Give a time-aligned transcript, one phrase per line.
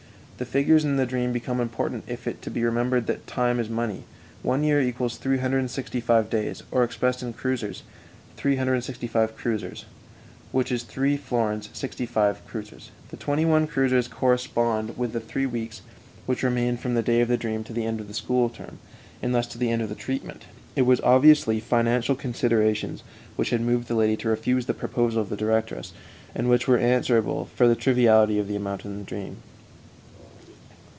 [0.37, 4.05] The figures in the dream become important if it be remembered that time is money.
[4.41, 7.83] One year equals 365 days, or, expressed in kreuzers,
[8.37, 9.85] 365 kreuzers,
[10.51, 12.89] which is three florins sixty five kreuzers.
[13.09, 15.83] The twenty one kreuzers correspond with the three weeks
[16.25, 18.79] which remained from the day of the dream to the end of the school term,
[19.21, 20.45] and thus to the end of the treatment.
[20.75, 23.03] It was obviously financial considerations
[23.35, 25.93] which had moved the lady to refuse the proposal of the directress,
[26.33, 29.35] and which were answerable for the triviality of the amount in the dream.